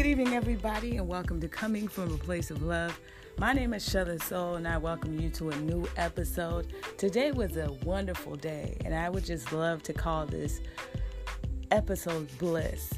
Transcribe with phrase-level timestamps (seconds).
[0.00, 2.98] good evening, everybody, and welcome to Coming from a Place of Love.
[3.36, 6.72] My name is Shelly Soul, and I welcome you to a new episode.
[6.96, 10.62] Today was a wonderful day, and I would just love to call this
[11.70, 12.90] episode Bliss.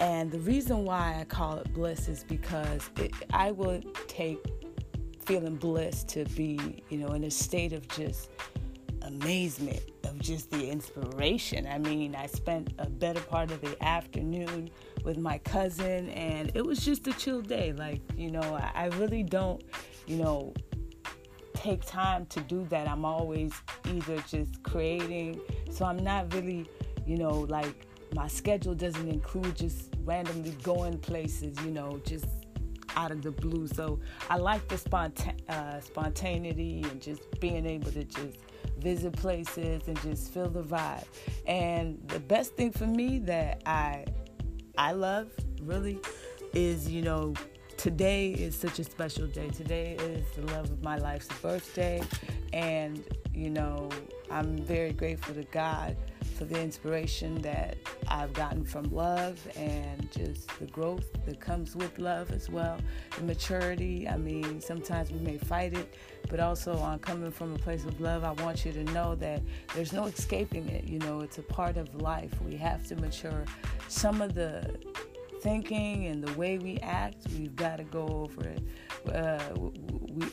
[0.00, 4.44] And the reason why I call it Bliss is because it, I would take
[5.24, 8.28] feeling bliss to be, you know, in a state of just
[9.00, 11.66] amazement, of just the inspiration.
[11.66, 14.68] I mean, I spent a better part of the afternoon
[15.04, 17.72] with my cousin, and it was just a chill day.
[17.72, 19.62] Like, you know, I, really don't,
[20.06, 20.52] you know,
[21.54, 22.88] take time to do that.
[22.88, 23.52] I'm always
[23.86, 25.40] either just creating,
[25.70, 26.68] so I'm not really,
[27.06, 32.26] you know, like my schedule doesn't include just randomly going places, you know, just
[32.96, 33.66] out of the blue.
[33.68, 38.38] So I like the sponta- uh, spontaneity and just being able to just
[38.78, 41.04] visit places and just feel the vibe.
[41.46, 44.06] And the best thing for me that I
[44.80, 45.28] I love
[45.60, 45.98] really
[46.54, 47.34] is, you know,
[47.76, 49.50] today is such a special day.
[49.50, 52.02] Today is the love of my life's birthday
[52.54, 53.04] and,
[53.34, 53.90] you know,
[54.30, 55.98] I'm very grateful to God
[56.40, 57.76] for the inspiration that
[58.08, 62.78] I've gotten from love and just the growth that comes with love as well,
[63.18, 64.08] the maturity.
[64.08, 65.96] I mean, sometimes we may fight it,
[66.30, 69.42] but also on coming from a place of love, I want you to know that
[69.74, 70.84] there's no escaping it.
[70.84, 72.32] You know, it's a part of life.
[72.40, 73.44] We have to mature.
[73.88, 74.78] Some of the
[75.42, 78.62] thinking and the way we act, we've got to go over it.
[79.14, 80.26] Uh, we,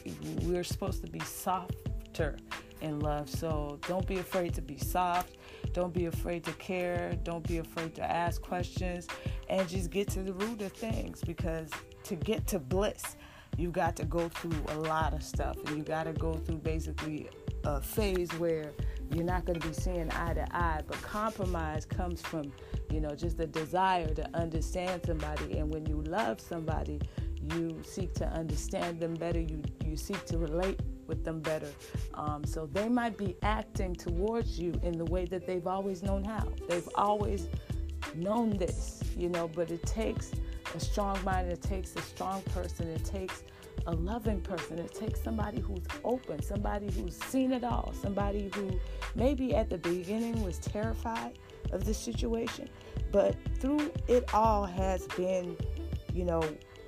[0.44, 2.38] we're supposed to be softer
[2.82, 3.30] in love.
[3.30, 5.38] So don't be afraid to be soft.
[5.78, 7.14] Don't be afraid to care.
[7.24, 9.08] Don't be afraid to ask questions
[9.48, 11.70] and just get to the root of things because
[12.06, 13.16] to get to bliss,
[13.60, 16.58] you got to go through a lot of stuff and you got to go through
[16.58, 17.30] basically
[17.64, 18.72] a phase where
[19.14, 22.52] you're not going to be seeing eye to eye, but compromise comes from,
[22.92, 25.60] you know, just the desire to understand somebody.
[25.60, 27.00] And when you love somebody,
[27.54, 29.42] you seek to understand them better.
[29.42, 31.72] You you seek to relate with them better.
[32.14, 36.24] Um, so they might be acting towards you in the way that they've always known
[36.24, 36.48] how.
[36.68, 37.48] They've always
[38.16, 40.32] known this, you know, but it takes
[40.76, 43.44] a strong mind, it takes a strong person, it takes
[43.86, 48.80] a loving person, it takes somebody who's open, somebody who's seen it all, somebody who
[49.16, 51.38] maybe at the beginning was terrified
[51.72, 52.68] of the situation,
[53.12, 55.56] but through it all has been,
[56.14, 56.44] you know,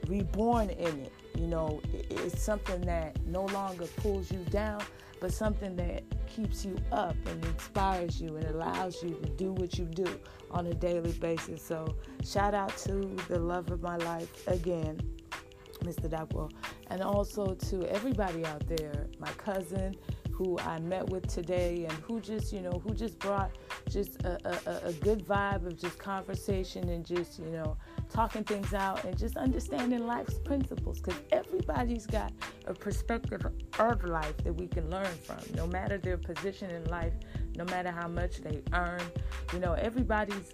[0.07, 4.81] reborn in it you know, it's something that no longer pulls you down,
[5.21, 9.77] but something that keeps you up and inspires you and allows you to do what
[9.77, 10.07] you do
[10.51, 11.61] on a daily basis.
[11.61, 14.99] So, shout out to the love of my life again,
[15.83, 16.09] Mr.
[16.09, 16.51] Duckwell,
[16.87, 19.95] and also to everybody out there, my cousin
[20.39, 23.51] who I met with today and who just, you know, who just brought
[23.89, 27.77] just a, a, a good vibe of just conversation and just, you know,
[28.09, 31.01] talking things out and just understanding life's principles.
[31.01, 32.31] Because everybody's got
[32.67, 35.39] a perspective of life that we can learn from.
[35.55, 37.13] No matter their position in life
[37.59, 39.01] no matter how much they earn
[39.53, 40.53] you know everybody's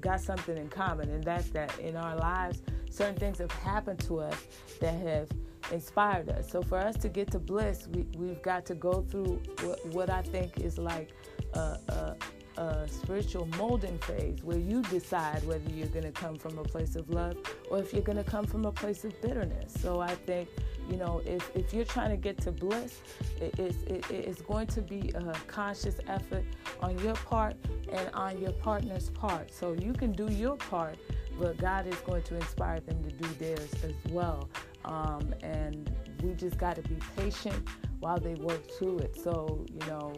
[0.00, 4.18] got something in common and that's that in our lives certain things have happened to
[4.18, 4.36] us
[4.80, 5.28] that have
[5.72, 9.40] inspired us so for us to get to bliss we, we've got to go through
[9.62, 11.10] what, what i think is like
[11.54, 11.58] a,
[11.88, 12.16] a
[12.56, 16.94] a spiritual molding phase where you decide whether you're going to come from a place
[16.94, 17.36] of love
[17.70, 19.74] or if you're going to come from a place of bitterness.
[19.80, 20.48] So I think,
[20.88, 23.00] you know, if, if you're trying to get to bliss,
[23.40, 26.44] it, it's, it, it's going to be a conscious effort
[26.80, 27.56] on your part
[27.90, 29.52] and on your partner's part.
[29.52, 30.96] So you can do your part,
[31.38, 34.48] but God is going to inspire them to do theirs as well.
[34.84, 35.90] Um, and
[36.22, 37.66] we just got to be patient
[38.00, 39.16] while they work through it.
[39.22, 40.12] So, you know,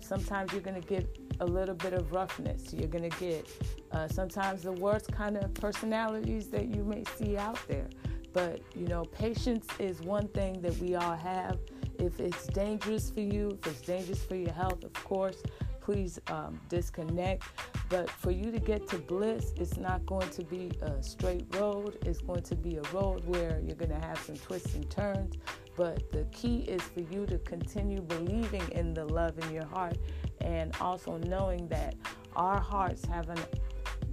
[0.00, 2.72] sometimes you're going to get a little bit of roughness.
[2.72, 3.48] You're going to get
[3.92, 7.88] uh, sometimes the worst kind of personalities that you may see out there.
[8.32, 11.58] But, you know, patience is one thing that we all have.
[11.98, 15.42] If it's dangerous for you, if it's dangerous for your health, of course,
[15.80, 17.42] please um, disconnect.
[17.90, 21.98] But for you to get to bliss, it's not going to be a straight road.
[22.06, 25.34] It's going to be a road where you're going to have some twists and turns.
[25.76, 29.98] But the key is for you to continue believing in the love in your heart
[30.40, 31.96] and also knowing that
[32.36, 33.40] our hearts have an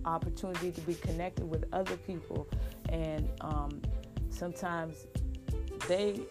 [0.05, 2.47] opportunity to be connected with other people
[2.89, 3.81] and um,
[4.29, 5.05] sometimes
[5.87, 6.21] they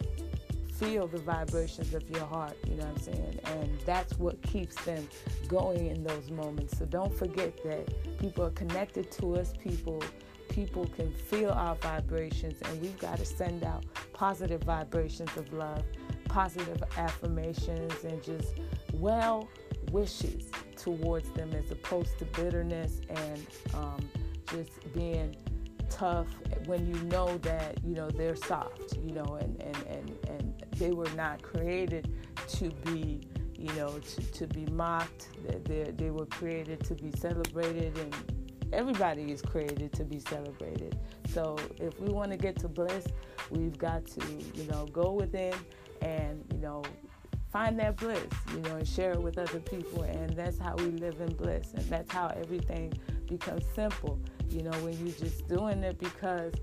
[0.79, 3.39] feel the vibrations of your heart you know what i'm saying?
[3.45, 5.07] And that's what keeps them
[5.47, 6.77] going in those moments.
[6.77, 10.03] So don't forget that people are connected to us people
[10.49, 13.83] people can feel our vibrations and we've got to send out
[14.13, 15.83] positive vibrations of love
[16.25, 18.53] positive affirmations and just
[18.93, 19.47] well
[19.91, 24.09] wishes towards them as opposed to bitterness and um,
[24.51, 25.35] just being
[25.89, 26.27] tough
[26.65, 30.91] when you know that you know they're soft you know and and and, and they
[30.91, 32.13] were not created
[32.47, 33.21] to be
[33.57, 35.29] you know to, to be mocked.
[35.65, 38.15] They they were created to be celebrated and
[38.73, 40.97] everybody is created to be celebrated.
[41.29, 43.07] So if we want to get to bliss
[43.49, 44.21] we've got to
[44.55, 45.53] you know go within
[46.01, 46.83] and you know
[47.51, 48.21] find that bliss
[48.53, 50.03] you know and share it with other people.
[50.03, 51.73] And that's how we live in bliss.
[51.73, 52.93] And that's how everything
[53.27, 54.19] becomes simple
[54.49, 56.53] you know when you're just doing it because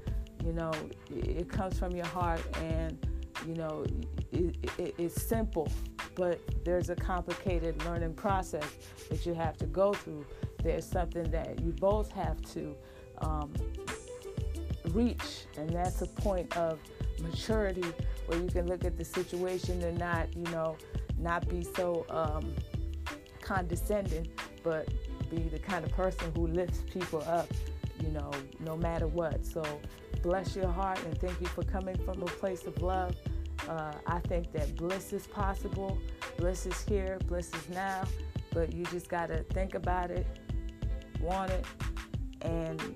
[0.45, 0.73] you know
[1.11, 3.07] it comes from your heart and
[3.47, 3.85] you know
[4.33, 5.69] it, it, it's simple
[6.15, 8.65] but there's a complicated learning process
[9.11, 10.25] that you have to go through.
[10.63, 12.75] There's something that you both have to
[13.19, 13.53] um,
[14.91, 16.79] reach and that's a point of
[17.21, 17.85] maturity
[18.27, 20.77] where you can look at the situation and not you know
[21.19, 22.55] not be so um,
[23.41, 24.29] condescending
[24.63, 24.89] but
[25.31, 27.47] be the kind of person who lifts people up
[28.05, 28.31] you know,
[28.61, 29.45] no matter what.
[29.45, 29.63] So
[30.23, 33.17] bless your heart and thank you for coming from a place of love.
[33.69, 35.99] Uh, I think that bliss is possible.
[36.37, 37.19] Bliss is here.
[37.27, 38.05] Bliss is now.
[38.53, 40.27] But you just got to think about it,
[41.21, 41.65] want it,
[42.43, 42.95] and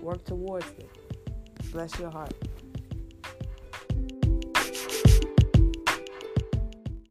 [0.00, 0.88] work towards it.
[1.72, 2.32] Bless your heart.